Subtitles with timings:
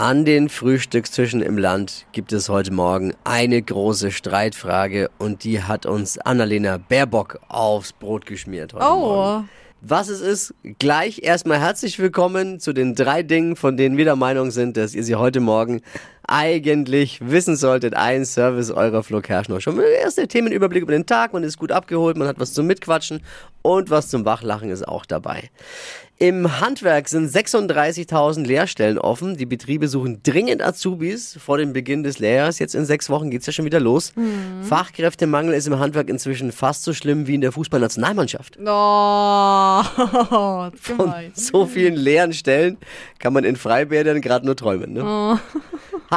[0.00, 5.86] An den Frühstückstischen im Land gibt es heute Morgen eine große Streitfrage und die hat
[5.86, 8.98] uns Annalena Baerbock aufs Brot geschmiert heute Oh.
[9.00, 9.48] Morgen.
[9.80, 14.14] Was es ist, gleich erstmal herzlich willkommen zu den drei Dingen, von denen wir der
[14.14, 15.80] Meinung sind, dass ihr sie heute Morgen
[16.28, 17.94] eigentlich wissen solltet.
[17.94, 19.72] Ein Service eurer Flo Kerschner Show.
[19.80, 23.22] Erster Themenüberblick über den Tag, man ist gut abgeholt, man hat was zum Mitquatschen
[23.62, 25.50] und was zum Wachlachen ist auch dabei.
[26.20, 29.36] Im Handwerk sind 36.000 Lehrstellen offen.
[29.36, 32.58] Die Betriebe suchen dringend Azubis vor dem Beginn des Lehrjahres.
[32.58, 34.12] Jetzt in sechs Wochen geht's ja schon wieder los.
[34.62, 38.58] Fachkräftemangel ist im Handwerk inzwischen fast so schlimm wie in der Fußballnationalmannschaft.
[38.60, 38.64] Oh,
[40.74, 42.78] Von so vielen leeren Stellen
[43.20, 44.94] kann man in Freibädern gerade nur träumen.
[44.94, 45.38] Ne?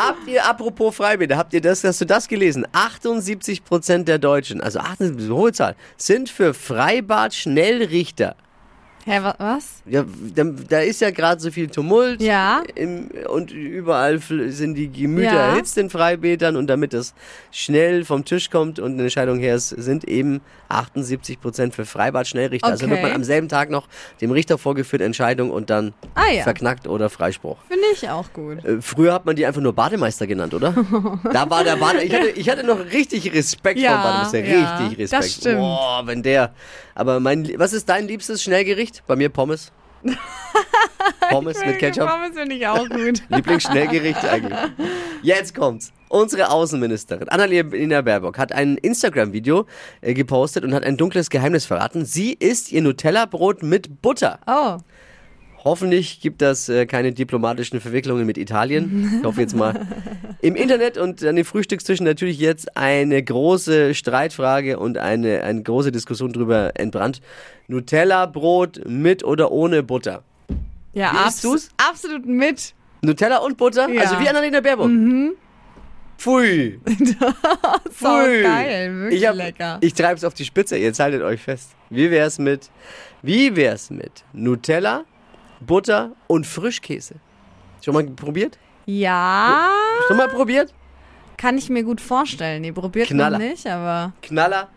[0.04, 2.66] Habt ihr, apropos Freibäder, habt ihr das, hast du das gelesen?
[2.72, 8.36] 78 Prozent der Deutschen, also 78, eine hohe Zahl, sind für Freibad-Schnellrichter.
[9.06, 9.82] Hä, wa was?
[9.88, 10.06] Ja,
[10.36, 12.62] da, da ist ja gerade so viel Tumult Ja.
[12.76, 15.42] im, und überall sind die Gemüter Ja.
[15.48, 17.14] erhitzt in Freibädern und damit das
[17.52, 22.68] schnell vom Tisch kommt und eine Entscheidung her ist, sind eben 78 Prozent für Freibad-Schnellrichter.
[22.68, 23.88] Also wird man am selben Tag noch
[24.22, 27.58] dem Richter vorgeführt, Entscheidung und dann Ah ja, verknackt oder Freispruch.
[27.68, 28.64] finde ich auch gut.
[28.64, 30.74] Äh, Früher hat man die einfach nur Bademeister genannt, oder?
[31.34, 32.04] da war der Bade.
[32.04, 34.40] Ich hatte, ich hatte noch richtig Respekt Ja, vor Bademeister.
[34.46, 35.24] ja, Richtig Respekt.
[35.24, 35.58] das stimmt.
[35.58, 36.54] Boah, wenn der.
[36.94, 38.91] Aber mein, was ist dein liebstes Schnellgericht?
[39.08, 39.72] Bei mir Pommes.
[41.30, 42.08] Pommes mit Ketchup.
[42.08, 43.24] Pommes finde ich auch gut.
[43.30, 44.58] Lieblingsschnellgericht eigentlich.
[45.22, 45.94] Jetzt kommt's.
[46.10, 49.66] Unsere Außenministerin Annalena Baerbock hat ein Instagram-Video
[50.02, 52.04] äh, gepostet und hat ein dunkles Geheimnis verraten.
[52.04, 54.40] Sie isst ihr Nutella-Brot mit Butter.
[54.46, 54.78] Oh,
[55.64, 59.20] Hoffentlich gibt das äh, keine diplomatischen Verwicklungen mit Italien.
[59.20, 59.86] Ich hoffe jetzt mal.
[60.42, 65.92] Im Internet und an den Frühstückstischen natürlich jetzt eine große Streitfrage und eine, eine große
[65.92, 67.22] Diskussion drüber entbrannt.
[67.68, 70.24] Nutella-Brot mit oder ohne Butter?
[70.94, 71.70] ja, isst du's?
[71.78, 72.74] absolut mit.
[73.02, 73.88] Nutella und Butter?
[73.90, 74.02] Ja.
[74.02, 74.90] Also wie Annalena Baerbock?
[76.18, 76.80] Pfui.
[78.00, 78.42] So Pfui.
[78.44, 79.78] geil, wirklich ich hab, lecker.
[79.82, 81.72] Ich treib's auf die Spitze, jetzt haltet euch fest.
[81.90, 82.70] Wie wär's mit,
[83.22, 85.04] wie wär's mit Nutella,
[85.62, 87.16] Butter und Frischkäse?
[87.84, 88.58] Schon mal probiert?
[88.86, 89.70] ja,
[90.08, 90.74] Schon mal probiert?
[91.38, 92.62] kann ich mir gut vorstellen.
[92.62, 93.40] Nee, probiert Knaller.
[93.40, 94.68] nicht, aber Knaller.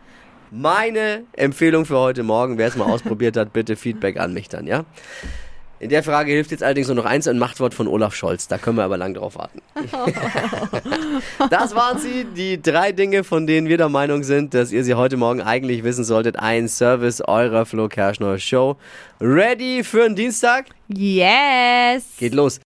[0.50, 4.66] Meine Empfehlung für heute Morgen, wer es mal ausprobiert hat, bitte Feedback an mich dann,
[4.66, 4.84] ja?
[5.80, 8.46] In der Frage hilft jetzt allerdings nur noch eins, ein Machtwort von Olaf Scholz.
[8.46, 9.60] Da können wir aber lang drauf warten.
[11.50, 14.94] das waren sie, die drei Dinge, von denen wir der Meinung sind, dass ihr sie
[14.94, 16.38] heute Morgen eigentlich wissen solltet.
[16.38, 18.76] Ein Service eurer Flo Kerschner Show.
[19.20, 20.66] Ready für den Dienstag?
[20.88, 22.04] yes.
[22.18, 22.60] Geht los.